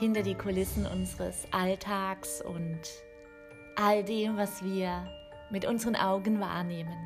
[0.00, 2.80] Hinter die Kulissen unseres Alltags und
[3.76, 5.06] all dem, was wir
[5.50, 6.96] mit unseren Augen wahrnehmen.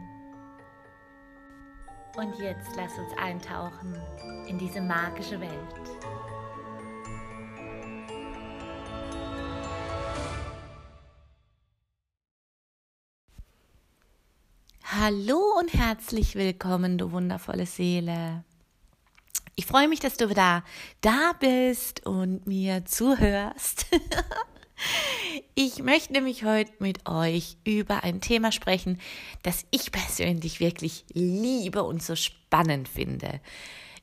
[2.16, 4.00] Und jetzt lass uns eintauchen
[4.46, 5.50] in diese magische Welt.
[14.84, 18.44] Hallo und herzlich willkommen, du wundervolle Seele.
[19.56, 20.64] Ich freue mich, dass du wieder
[21.00, 23.86] da bist und mir zuhörst.
[25.54, 29.00] Ich möchte nämlich heute mit euch über ein Thema sprechen,
[29.42, 33.40] das ich persönlich wirklich liebe und so spannend finde.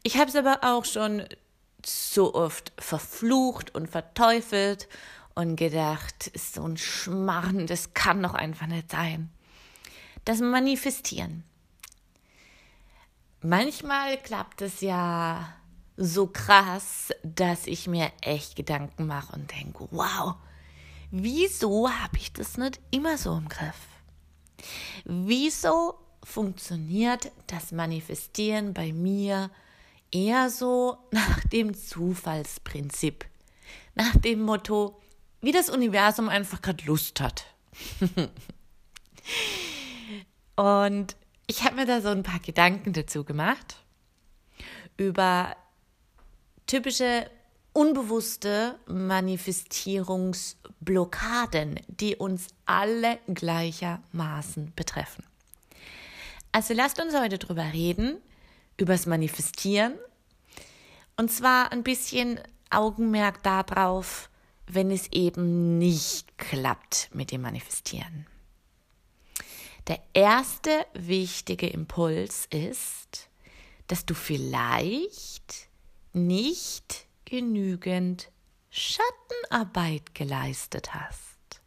[0.01, 1.23] Ich habe es aber auch schon
[1.85, 4.87] so oft verflucht und verteufelt
[5.35, 9.29] und gedacht, so ein Schmarrn, das kann doch einfach nicht sein.
[10.23, 11.43] Das Manifestieren.
[13.43, 15.51] Manchmal klappt es ja
[15.97, 20.35] so krass, dass ich mir echt Gedanken mache und denke, wow,
[21.09, 23.87] wieso habe ich das nicht immer so im Griff?
[25.05, 29.49] Wieso funktioniert das Manifestieren bei mir
[30.11, 33.25] eher so nach dem Zufallsprinzip?
[33.95, 35.01] Nach dem Motto,
[35.41, 37.45] wie das Universum einfach gerade Lust hat.
[40.55, 41.15] und
[41.51, 43.75] ich habe mir da so ein paar Gedanken dazu gemacht
[44.95, 45.57] über
[46.65, 47.29] typische
[47.73, 55.25] unbewusste Manifestierungsblockaden, die uns alle gleichermaßen betreffen.
[56.53, 58.15] Also lasst uns heute drüber reden,
[58.77, 59.95] übers Manifestieren.
[61.17, 64.29] Und zwar ein bisschen Augenmerk darauf,
[64.67, 68.25] wenn es eben nicht klappt mit dem Manifestieren.
[69.87, 73.29] Der erste wichtige Impuls ist,
[73.87, 75.69] dass du vielleicht
[76.13, 78.31] nicht genügend
[78.69, 81.61] Schattenarbeit geleistet hast.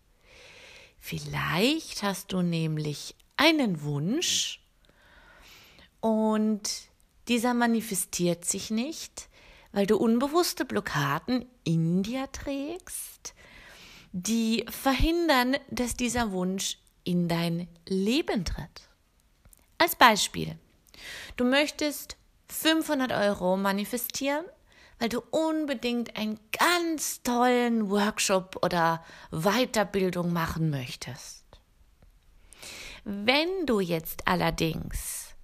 [0.99, 4.61] Vielleicht hast du nämlich einen Wunsch
[6.01, 6.63] und
[7.29, 9.29] dieser manifestiert sich nicht,
[9.73, 13.35] weil du unbewusste Blockaden in dir trägst,
[14.13, 18.89] die verhindern, dass dieser Wunsch in dein Leben tritt.
[19.79, 20.57] Als Beispiel,
[21.37, 22.17] du möchtest
[22.49, 24.45] 500 Euro manifestieren,
[24.99, 31.45] weil du unbedingt einen ganz tollen Workshop oder Weiterbildung machen möchtest.
[33.05, 35.35] Wenn du jetzt allerdings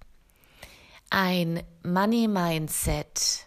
[1.09, 3.45] ein Money Mindset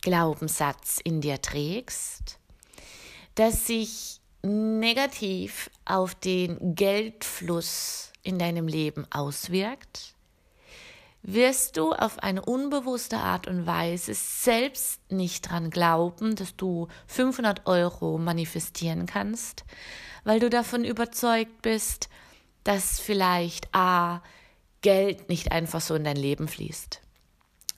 [0.00, 2.38] Glaubenssatz in dir trägst,
[3.34, 10.14] das sich negativ auf den Geldfluss in deinem Leben auswirkt,
[11.22, 17.66] wirst du auf eine unbewusste Art und Weise selbst nicht dran glauben, dass du 500
[17.66, 19.64] Euro manifestieren kannst,
[20.24, 22.08] weil du davon überzeugt bist,
[22.62, 24.22] dass vielleicht A,
[24.82, 27.00] Geld nicht einfach so in dein Leben fließt.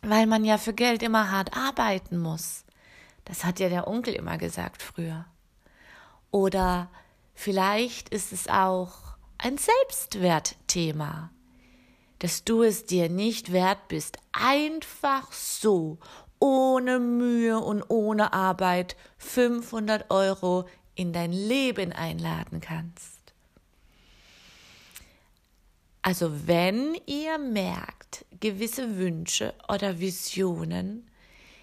[0.02, 2.64] Weil man ja für Geld immer hart arbeiten muss.
[3.24, 5.24] Das hat ja der Onkel immer gesagt früher.
[6.31, 6.91] Oder
[7.34, 11.31] vielleicht ist es auch ein Selbstwertthema,
[12.19, 15.99] dass du es dir nicht wert bist, einfach so,
[16.41, 23.19] ohne Mühe und ohne Arbeit 500 Euro in dein Leben einladen kannst.
[26.03, 31.09] Also wenn ihr merkt, gewisse Wünsche oder Visionen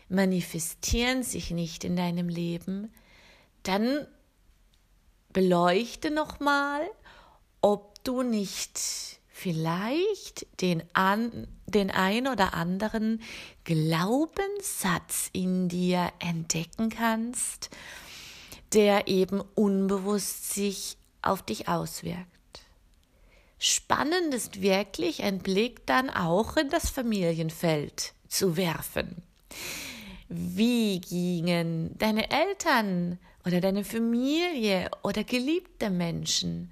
[0.08, 2.94] manifestieren sich nicht in deinem Leben,
[3.64, 4.06] dann
[5.36, 6.90] beleuchte nochmal,
[7.60, 8.80] ob du nicht
[9.28, 13.22] vielleicht den, an, den ein oder anderen
[13.66, 17.70] Glaubenssatz in dir entdecken kannst,
[18.74, 22.26] der eben unbewusst sich auf dich auswirkt.
[23.60, 29.22] Spannend ist wirklich, ein Blick dann auch in das Familienfeld zu werfen.
[30.30, 36.72] Wie gingen deine Eltern oder deine Familie oder geliebte Menschen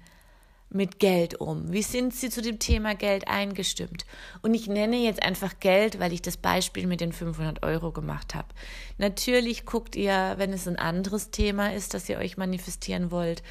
[0.70, 1.72] mit Geld um?
[1.72, 4.04] Wie sind Sie zu dem Thema Geld eingestimmt?
[4.42, 8.34] Und ich nenne jetzt einfach Geld, weil ich das Beispiel mit den 500 Euro gemacht
[8.34, 8.48] habe.
[8.98, 13.44] Natürlich guckt ihr, wenn es ein anderes Thema ist, dass ihr euch manifestieren wollt,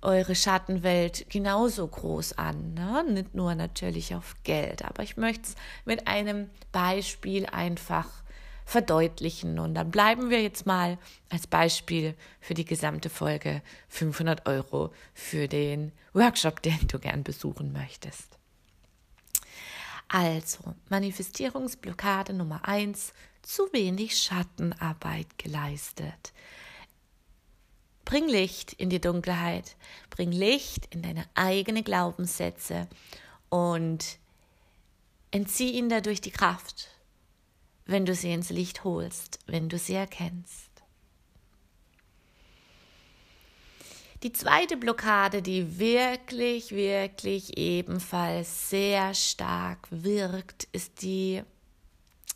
[0.00, 2.74] eure Schattenwelt genauso groß an.
[2.74, 3.04] Ne?
[3.10, 8.23] Nicht nur natürlich auf Geld, aber ich möchte es mit einem Beispiel einfach
[8.64, 9.58] verdeutlichen.
[9.58, 10.98] Und dann bleiben wir jetzt mal
[11.30, 17.72] als Beispiel für die gesamte Folge 500 Euro für den Workshop, den du gern besuchen
[17.72, 18.38] möchtest.
[20.08, 23.12] Also, Manifestierungsblockade Nummer eins:
[23.42, 26.32] zu wenig Schattenarbeit geleistet.
[28.04, 29.76] Bring Licht in die Dunkelheit,
[30.10, 32.86] bring Licht in deine eigenen Glaubenssätze
[33.48, 34.18] und
[35.30, 36.93] entzieh ihnen dadurch die Kraft,
[37.86, 40.70] wenn du sie ins Licht holst, wenn du sie erkennst.
[44.22, 51.42] Die zweite Blockade, die wirklich, wirklich ebenfalls sehr stark wirkt, ist die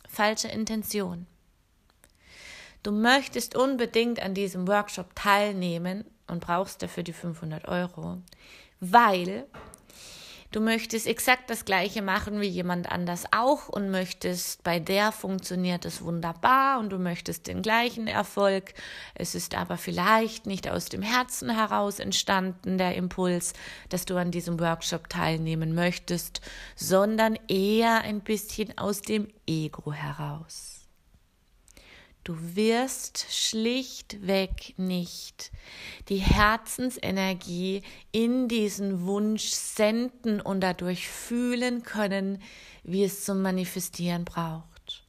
[0.07, 1.25] falsche Intention.
[2.83, 8.21] Du möchtest unbedingt an diesem Workshop teilnehmen und brauchst dafür die 500 Euro,
[8.79, 9.47] weil
[10.51, 15.85] Du möchtest exakt das gleiche machen wie jemand anders auch und möchtest, bei der funktioniert
[15.85, 18.73] es wunderbar und du möchtest den gleichen Erfolg.
[19.13, 23.53] Es ist aber vielleicht nicht aus dem Herzen heraus entstanden, der Impuls,
[23.89, 26.41] dass du an diesem Workshop teilnehmen möchtest,
[26.75, 30.78] sondern eher ein bisschen aus dem Ego heraus.
[32.29, 35.51] Du wirst schlichtweg nicht
[36.09, 37.81] die Herzensenergie
[38.11, 42.39] in diesen Wunsch senden und dadurch fühlen können,
[42.83, 45.07] wie es zum Manifestieren braucht.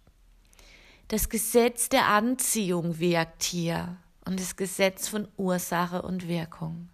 [1.08, 6.88] Das Gesetz der Anziehung wirkt hier und das Gesetz von Ursache und Wirkung.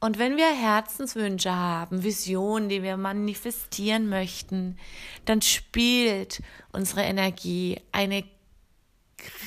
[0.00, 4.78] Und wenn wir Herzenswünsche haben, Visionen, die wir manifestieren möchten,
[5.26, 6.40] dann spielt
[6.72, 8.24] unsere Energie eine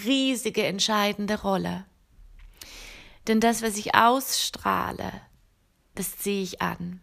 [0.06, 1.86] riesige entscheidende Rolle.
[3.28, 5.12] Denn das, was ich ausstrahle,
[5.96, 7.02] das ziehe ich an.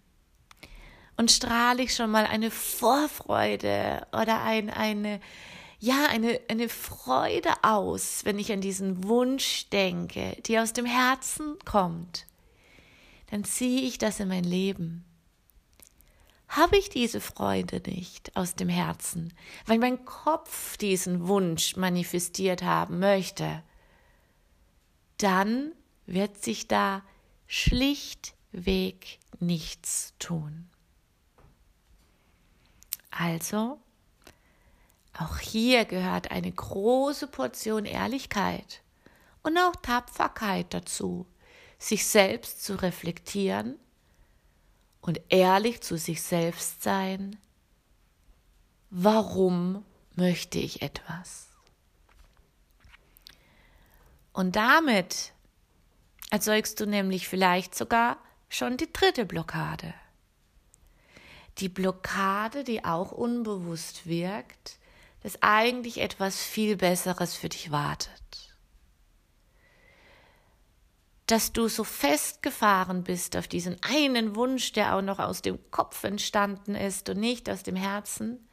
[1.17, 5.21] Und strahle ich schon mal eine Vorfreude oder ein, eine,
[5.79, 11.57] ja, eine, eine Freude aus, wenn ich an diesen Wunsch denke, die aus dem Herzen
[11.65, 12.27] kommt,
[13.31, 15.05] dann ziehe ich das in mein Leben
[16.49, 19.33] habe ich diese Freude nicht aus dem Herzen,
[19.67, 23.63] weil mein Kopf diesen Wunsch manifestiert haben möchte,
[25.19, 25.73] dann
[26.07, 27.03] wird sich da
[27.47, 30.69] schlichtweg nichts tun.
[33.11, 33.81] Also,
[35.19, 38.83] auch hier gehört eine große Portion Ehrlichkeit
[39.43, 41.27] und auch Tapferkeit dazu,
[41.79, 43.79] sich selbst zu reflektieren
[45.07, 47.39] und ehrlich zu sich selbst sein,
[48.91, 49.85] warum
[50.17, 51.47] möchte ich etwas?
[54.33, 55.33] Und damit
[56.31, 58.19] erzeugst du nämlich vielleicht sogar
[58.49, 59.95] schon die dritte Blockade.
[61.59, 64.79] Die Blockade, die auch unbewusst wirkt,
[65.23, 68.26] dass eigentlich etwas viel Besseres für dich wartet
[71.27, 76.05] dass du so festgefahren bist auf diesen einen Wunsch, der auch noch aus dem Kopf
[76.05, 78.49] entstanden ist und nicht aus dem Herzen,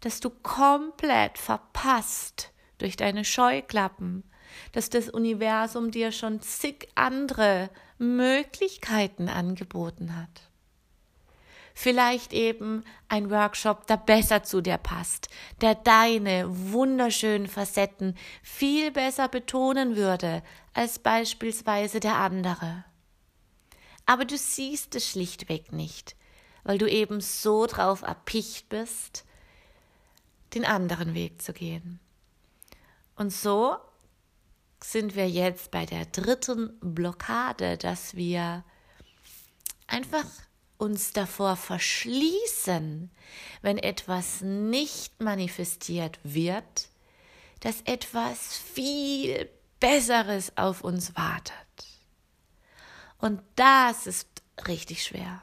[0.00, 4.24] dass du komplett verpasst durch deine Scheuklappen,
[4.72, 10.51] dass das Universum dir schon zig andere Möglichkeiten angeboten hat.
[11.74, 15.28] Vielleicht eben ein Workshop, der besser zu dir passt,
[15.60, 20.42] der deine wunderschönen Facetten viel besser betonen würde
[20.74, 22.84] als beispielsweise der andere.
[24.06, 26.16] Aber du siehst es schlichtweg nicht,
[26.64, 29.24] weil du eben so drauf erpicht bist,
[30.54, 32.00] den anderen Weg zu gehen.
[33.16, 33.76] Und so
[34.82, 38.64] sind wir jetzt bei der dritten Blockade, dass wir
[39.86, 40.24] einfach
[40.82, 43.08] uns davor verschließen,
[43.62, 46.88] wenn etwas nicht manifestiert wird,
[47.60, 49.48] dass etwas viel
[49.78, 51.54] Besseres auf uns wartet.
[53.18, 54.26] Und das ist
[54.66, 55.42] richtig schwer.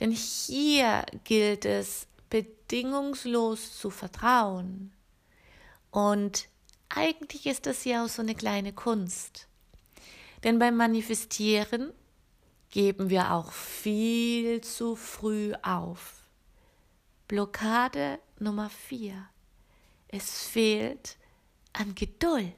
[0.00, 4.92] Denn hier gilt es, bedingungslos zu vertrauen.
[5.90, 6.48] Und
[6.88, 9.46] eigentlich ist das ja auch so eine kleine Kunst.
[10.42, 11.92] Denn beim Manifestieren
[12.70, 16.26] geben wir auch viel zu früh auf.
[17.28, 19.28] Blockade Nummer vier.
[20.08, 21.16] Es fehlt
[21.72, 22.54] an Geduld.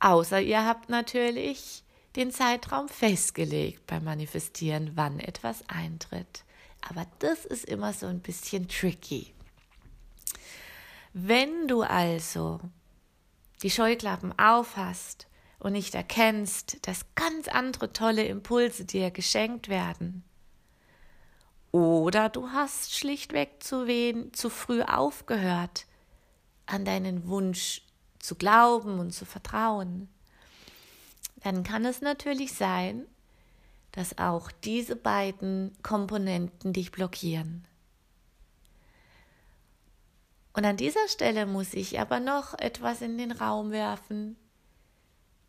[0.00, 1.84] Außer ihr habt natürlich
[2.16, 6.44] den Zeitraum festgelegt beim Manifestieren, wann etwas eintritt.
[6.80, 9.32] Aber das ist immer so ein bisschen tricky.
[11.12, 12.60] Wenn du also
[13.62, 15.28] die Scheuklappen aufhast
[15.62, 20.24] und nicht erkennst, dass ganz andere tolle Impulse dir geschenkt werden,
[21.70, 25.86] oder du hast schlichtweg zu, wen, zu früh aufgehört,
[26.66, 27.80] an deinen Wunsch
[28.18, 30.08] zu glauben und zu vertrauen,
[31.42, 33.06] dann kann es natürlich sein,
[33.92, 37.64] dass auch diese beiden Komponenten dich blockieren.
[40.52, 44.36] Und an dieser Stelle muss ich aber noch etwas in den Raum werfen,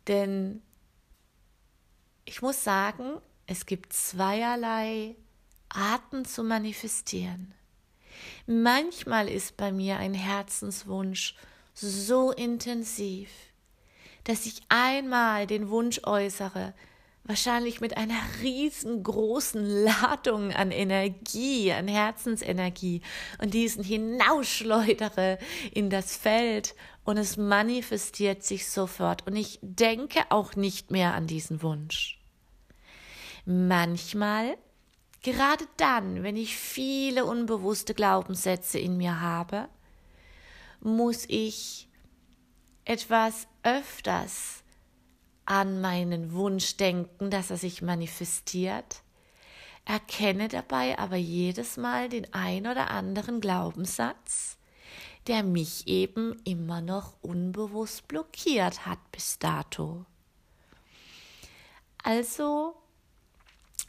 [0.08, 0.62] denn
[2.24, 5.16] ich muss sagen, es gibt zweierlei
[5.68, 7.54] Arten zu manifestieren.
[8.46, 11.34] Manchmal ist bei mir ein Herzenswunsch
[11.74, 13.30] so intensiv,
[14.24, 16.74] dass ich einmal den Wunsch äußere,
[17.24, 23.00] wahrscheinlich mit einer riesengroßen Ladung an Energie, an Herzensenergie
[23.40, 25.38] und diesen hinausschleudere
[25.72, 31.26] in das Feld und es manifestiert sich sofort und ich denke auch nicht mehr an
[31.26, 32.20] diesen Wunsch.
[33.46, 34.56] Manchmal,
[35.22, 39.68] gerade dann, wenn ich viele unbewusste Glaubenssätze in mir habe,
[40.80, 41.88] muss ich
[42.84, 44.63] etwas öfters
[45.46, 49.02] an meinen Wunsch denken, dass er sich manifestiert,
[49.84, 54.56] erkenne dabei aber jedes Mal den ein oder anderen Glaubenssatz,
[55.26, 60.04] der mich eben immer noch unbewusst blockiert hat bis dato.
[62.02, 62.74] Also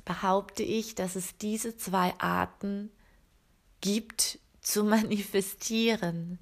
[0.05, 2.91] behaupte ich, dass es diese zwei Arten
[3.81, 6.39] gibt zu manifestieren,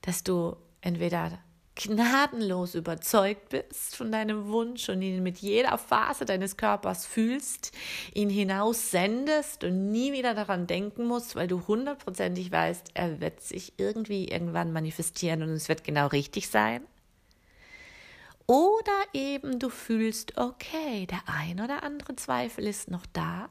[0.00, 1.38] dass du entweder
[1.74, 7.72] gnadenlos überzeugt bist von deinem Wunsch und ihn mit jeder Phase deines Körpers fühlst,
[8.12, 13.40] ihn hinaus sendest und nie wieder daran denken musst, weil du hundertprozentig weißt, er wird
[13.40, 16.82] sich irgendwie irgendwann manifestieren und es wird genau richtig sein.
[18.46, 23.48] Oder eben du fühlst, okay, der ein oder andere Zweifel ist noch da.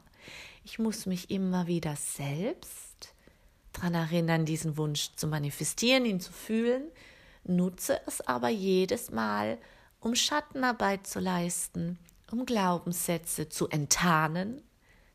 [0.64, 3.14] Ich muss mich immer wieder selbst
[3.72, 6.84] daran erinnern, diesen Wunsch zu manifestieren, ihn zu fühlen
[7.44, 9.58] nutze es aber jedes Mal,
[10.00, 11.98] um Schattenarbeit zu leisten,
[12.30, 14.62] um Glaubenssätze zu enttarnen,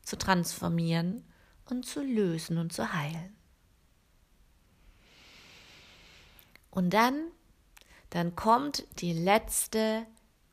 [0.03, 1.25] zu transformieren
[1.65, 3.35] und zu lösen und zu heilen.
[6.69, 7.31] Und dann,
[8.11, 10.05] dann kommt die letzte,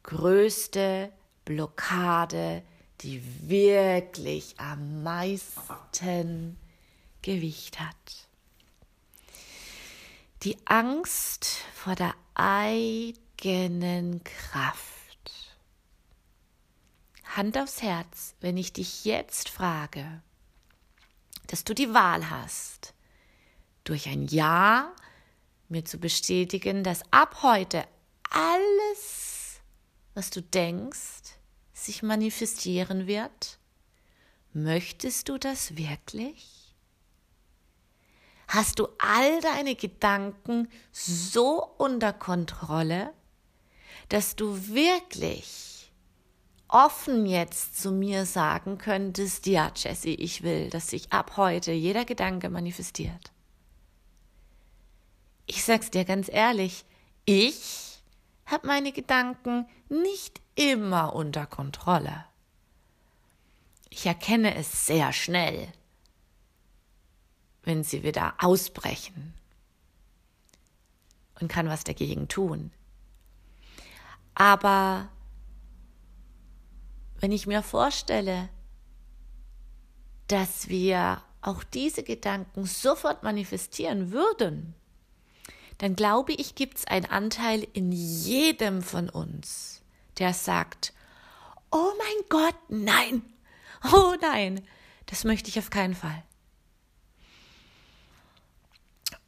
[0.02, 1.12] größte
[1.44, 2.62] Blockade,
[3.02, 6.56] die wirklich am meisten
[7.20, 8.23] Gewicht hat
[10.44, 14.82] die Angst vor der eigenen Kraft.
[17.24, 20.22] Hand aufs Herz, wenn ich dich jetzt frage,
[21.46, 22.92] dass du die Wahl hast,
[23.84, 24.94] durch ein Ja
[25.68, 27.86] mir zu bestätigen, dass ab heute
[28.28, 29.60] alles,
[30.12, 31.38] was du denkst,
[31.72, 33.58] sich manifestieren wird?
[34.52, 36.53] Möchtest du das wirklich?
[38.54, 43.12] Hast du all deine Gedanken so unter Kontrolle,
[44.10, 45.90] dass du wirklich
[46.68, 52.04] offen jetzt zu mir sagen könntest, ja, Jessie, ich will, dass sich ab heute jeder
[52.04, 53.32] Gedanke manifestiert.
[55.46, 56.84] Ich sag's dir ganz ehrlich,
[57.24, 57.98] ich
[58.46, 62.24] habe meine Gedanken nicht immer unter Kontrolle.
[63.90, 65.72] Ich erkenne es sehr schnell,
[67.64, 69.34] wenn sie wieder ausbrechen
[71.40, 72.70] und kann was dagegen tun.
[74.34, 75.08] Aber
[77.20, 78.48] wenn ich mir vorstelle,
[80.28, 84.74] dass wir auch diese Gedanken sofort manifestieren würden,
[85.78, 89.82] dann glaube ich, gibt es einen Anteil in jedem von uns,
[90.18, 90.92] der sagt,
[91.70, 93.22] oh mein Gott, nein,
[93.92, 94.62] oh nein,
[95.06, 96.22] das möchte ich auf keinen Fall.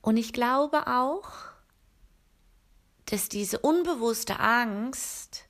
[0.06, 1.32] Und ich glaube auch,
[3.06, 5.46] dass diese unbewusste Angst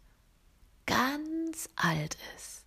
[0.86, 2.64] ganz alt ist.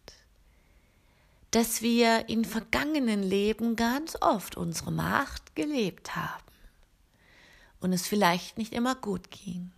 [1.49, 6.43] Dass wir in vergangenen Leben ganz oft unsere Macht gelebt haben
[7.79, 9.71] und es vielleicht nicht immer gut ging.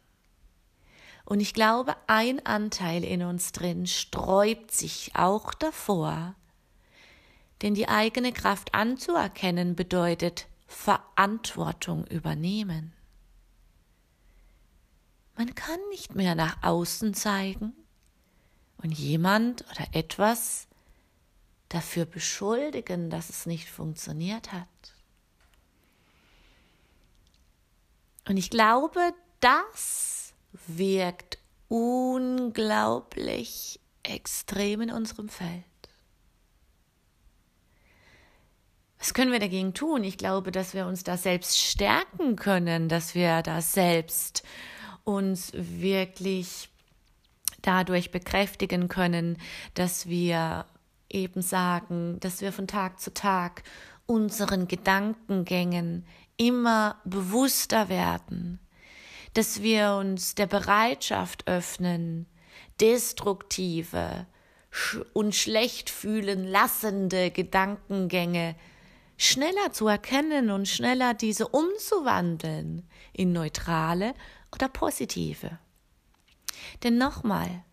[1.24, 6.36] Und ich glaube, ein Anteil in uns drin sträubt sich auch davor,
[7.62, 12.94] denn die eigene Kraft anzuerkennen bedeutet, Verantwortung übernehmen.
[15.38, 17.74] Man kann nicht mehr nach außen zeigen,
[18.84, 20.68] und jemand oder etwas
[21.70, 24.68] dafür beschuldigen, dass es nicht funktioniert hat.
[28.28, 30.34] Und ich glaube, das
[30.68, 31.38] wirkt
[31.70, 33.10] unglaublich
[34.04, 35.64] extrem in unserem Feld.
[39.02, 40.04] Was können wir dagegen tun?
[40.04, 44.44] Ich glaube, dass wir uns da selbst stärken können, dass wir da selbst
[45.04, 46.70] uns wirklich
[47.64, 49.40] dadurch bekräftigen können,
[49.74, 50.66] dass wir
[51.10, 53.64] eben sagen, dass wir von Tag zu Tag
[54.06, 56.06] unseren Gedankengängen
[56.38, 58.60] immer bewusster werden,
[59.34, 62.28] dass wir uns der Bereitschaft öffnen,
[62.80, 64.28] destruktive
[65.14, 68.56] und schlecht fühlen lassende Gedankengänge
[69.22, 74.16] schneller zu erkennen und schneller diese umzuwandeln in neutrale
[74.52, 75.60] oder positive.
[76.82, 77.64] Denn nochmal,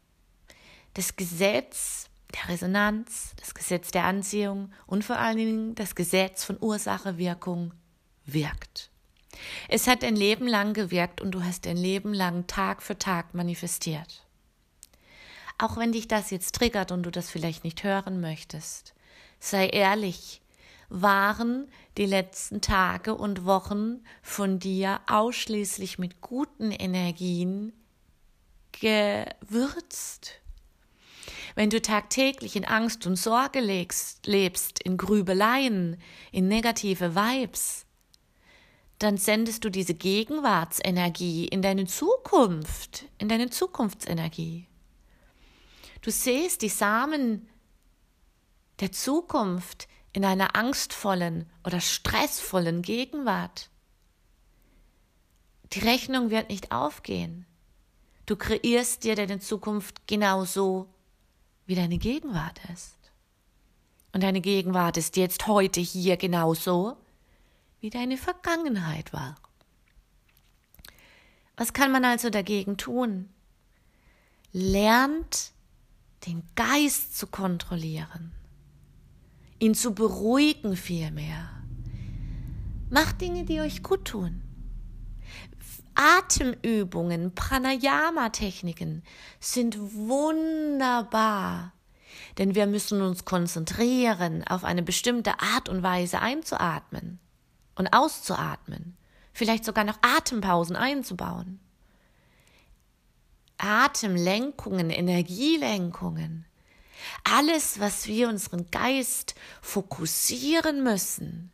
[0.92, 6.58] das Gesetz der Resonanz, das Gesetz der Anziehung und vor allen Dingen das Gesetz von
[6.60, 7.72] Ursache-Wirkung
[8.26, 8.90] wirkt.
[9.68, 13.32] Es hat ein Leben lang gewirkt und du hast ein Leben lang Tag für Tag
[13.32, 14.26] manifestiert.
[15.56, 18.94] Auch wenn dich das jetzt triggert und du das vielleicht nicht hören möchtest,
[19.40, 20.42] sei ehrlich,
[20.88, 27.72] waren die letzten Tage und Wochen von dir ausschließlich mit guten Energien
[28.72, 30.40] gewürzt.
[31.54, 37.84] Wenn du tagtäglich in Angst und Sorge lebst, lebst, in Grübeleien, in negative Vibes,
[38.98, 44.66] dann sendest du diese Gegenwartsenergie in deine Zukunft, in deine Zukunftsenergie.
[46.00, 47.48] Du siehst die Samen
[48.80, 53.70] der Zukunft in einer angstvollen oder stressvollen Gegenwart.
[55.72, 57.46] Die Rechnung wird nicht aufgehen.
[58.26, 60.88] Du kreierst dir deine Zukunft genauso,
[61.66, 62.96] wie deine Gegenwart ist.
[64.12, 66.96] Und deine Gegenwart ist jetzt heute hier genauso,
[67.80, 69.36] wie deine Vergangenheit war.
[71.56, 73.28] Was kann man also dagegen tun?
[74.52, 75.52] Lernt,
[76.26, 78.32] den Geist zu kontrollieren,
[79.58, 81.50] ihn zu beruhigen vielmehr.
[82.90, 84.42] Macht Dinge, die euch gut tun.
[85.94, 89.02] Atemübungen, Pranayama-Techniken
[89.40, 91.72] sind wunderbar,
[92.38, 97.18] denn wir müssen uns konzentrieren, auf eine bestimmte Art und Weise einzuatmen
[97.74, 98.96] und auszuatmen,
[99.32, 101.58] vielleicht sogar noch Atempausen einzubauen.
[103.58, 106.46] Atemlenkungen, Energielenkungen,
[107.24, 111.50] alles, was wir unseren Geist fokussieren müssen,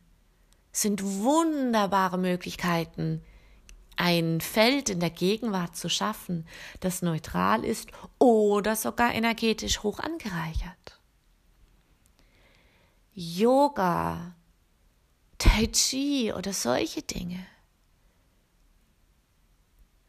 [0.71, 3.21] sind wunderbare Möglichkeiten,
[3.97, 6.45] ein Feld in der Gegenwart zu schaffen,
[6.81, 10.99] das neutral ist oder sogar energetisch hoch angereichert.
[13.13, 14.35] Yoga,
[15.37, 17.45] Tai Chi oder solche Dinge.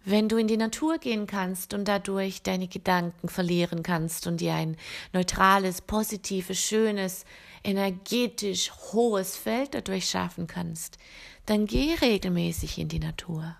[0.08, 4.54] Wenn du in die Natur gehen kannst und dadurch deine Gedanken verlieren kannst und dir
[4.54, 4.76] ein
[5.12, 7.24] neutrales, positives, schönes,
[7.64, 10.98] energetisch hohes Feld dadurch schaffen kannst,
[11.46, 13.56] dann geh regelmäßig in die Natur.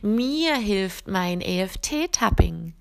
[0.00, 2.72] Mir hilft mein EFT-Tapping.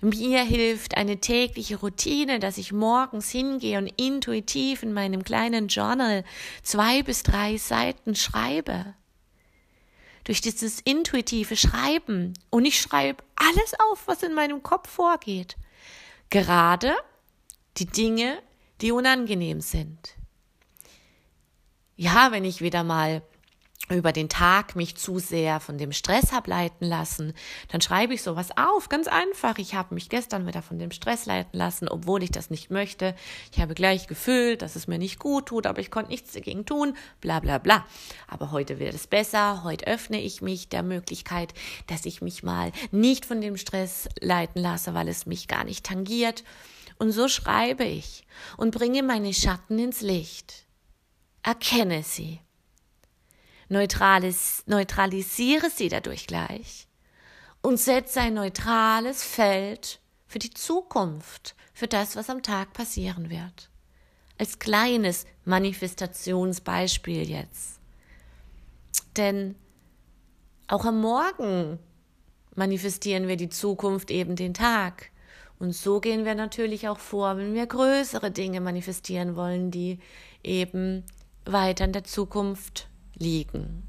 [0.00, 6.24] Mir hilft eine tägliche Routine, dass ich morgens hingehe und intuitiv in meinem kleinen Journal
[6.64, 8.94] zwei bis drei Seiten schreibe.
[10.30, 15.56] Durch dieses intuitive Schreiben und ich schreibe alles auf, was in meinem Kopf vorgeht.
[16.28, 16.94] Gerade
[17.78, 18.40] die Dinge,
[18.80, 20.14] die unangenehm sind.
[21.96, 23.22] Ja, wenn ich wieder mal
[23.96, 27.32] über den Tag mich zu sehr von dem Stress habe leiten lassen,
[27.68, 29.58] dann schreibe ich sowas auf, ganz einfach.
[29.58, 33.14] Ich habe mich gestern wieder von dem Stress leiten lassen, obwohl ich das nicht möchte.
[33.52, 36.66] Ich habe gleich gefühlt, dass es mir nicht gut tut, aber ich konnte nichts dagegen
[36.66, 37.84] tun, bla bla bla.
[38.28, 41.52] Aber heute wird es besser, heute öffne ich mich der Möglichkeit,
[41.86, 45.84] dass ich mich mal nicht von dem Stress leiten lasse, weil es mich gar nicht
[45.84, 46.44] tangiert.
[46.98, 48.26] Und so schreibe ich
[48.56, 50.66] und bringe meine Schatten ins Licht.
[51.42, 52.40] Erkenne sie
[53.70, 56.86] neutrales, neutralisiere sie dadurch gleich
[57.62, 63.70] und setze ein neutrales Feld für die Zukunft, für das, was am Tag passieren wird.
[64.38, 67.80] Als kleines Manifestationsbeispiel jetzt.
[69.16, 69.54] Denn
[70.66, 71.78] auch am Morgen
[72.54, 75.10] manifestieren wir die Zukunft eben den Tag.
[75.58, 79.98] Und so gehen wir natürlich auch vor, wenn wir größere Dinge manifestieren wollen, die
[80.42, 81.04] eben
[81.44, 82.89] weiter in der Zukunft
[83.20, 83.86] liegen.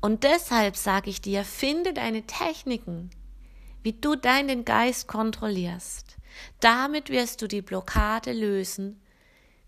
[0.00, 3.10] Und deshalb sage ich dir, finde deine Techniken,
[3.82, 6.16] wie du deinen Geist kontrollierst.
[6.60, 9.00] Damit wirst du die Blockade lösen,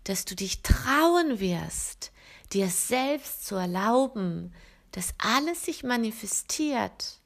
[0.03, 2.11] dass du dich trauen wirst,
[2.53, 4.53] dir selbst zu erlauben,
[4.91, 7.19] dass alles sich manifestiert,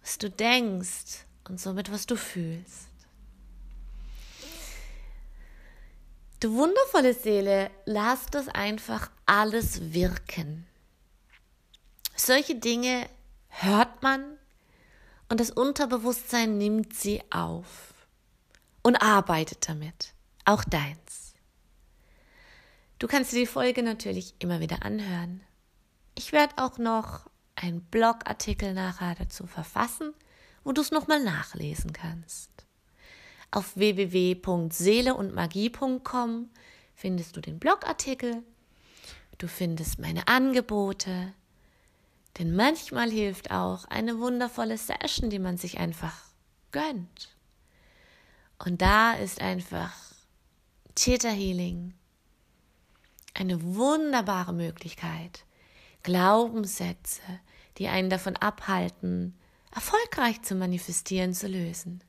[0.00, 2.88] was du denkst und somit was du fühlst.
[6.44, 10.66] Du wundervolle Seele, lass das einfach alles wirken.
[12.14, 13.08] Solche Dinge
[13.48, 14.36] hört man
[15.30, 17.94] und das Unterbewusstsein nimmt sie auf
[18.82, 20.12] und arbeitet damit,
[20.44, 21.32] auch deins.
[22.98, 25.40] Du kannst dir die Folge natürlich immer wieder anhören.
[26.14, 30.12] Ich werde auch noch einen Blogartikel nachher dazu verfassen,
[30.62, 32.53] wo du es nochmal nachlesen kannst.
[33.54, 36.50] Auf www.seeleundmagie.com
[36.96, 38.42] findest du den Blogartikel,
[39.38, 41.32] du findest meine Angebote,
[42.36, 46.20] denn manchmal hilft auch eine wundervolle Session, die man sich einfach
[46.72, 47.36] gönnt.
[48.58, 49.94] Und da ist einfach
[50.96, 51.94] Theta Healing
[53.34, 55.44] eine wunderbare Möglichkeit,
[56.02, 57.22] Glaubenssätze,
[57.78, 59.38] die einen davon abhalten,
[59.72, 62.02] erfolgreich zu manifestieren, zu lösen.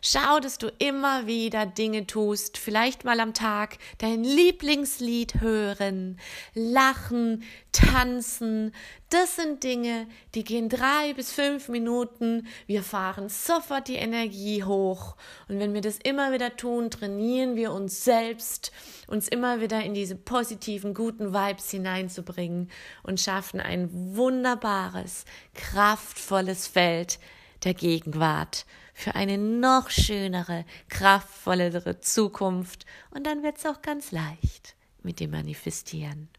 [0.01, 6.19] Schau, dass du immer wieder Dinge tust, vielleicht mal am Tag dein Lieblingslied hören,
[6.53, 8.73] lachen, tanzen.
[9.09, 12.47] Das sind Dinge, die gehen drei bis fünf Minuten.
[12.67, 15.15] Wir fahren sofort die Energie hoch.
[15.47, 18.71] Und wenn wir das immer wieder tun, trainieren wir uns selbst,
[19.07, 22.69] uns immer wieder in diese positiven, guten Vibes hineinzubringen
[23.03, 27.19] und schaffen ein wunderbares, kraftvolles Feld
[27.63, 28.65] der Gegenwart
[28.97, 36.29] für eine noch schönere, kraftvollere Zukunft und dann wird's auch ganz leicht mit dem Manifestieren.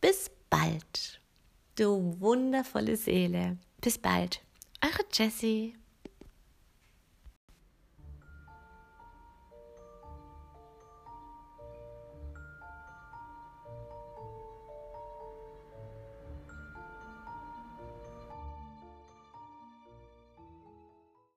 [0.00, 1.20] Bis bald,
[1.76, 3.58] du wundervolle Seele.
[3.82, 4.40] Bis bald,
[4.82, 5.74] eure Jessie.